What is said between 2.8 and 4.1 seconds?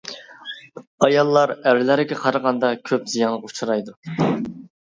كۆپ زىيانغا ئۇچرايدۇ.